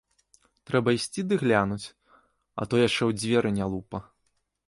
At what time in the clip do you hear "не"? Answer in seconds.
3.59-3.65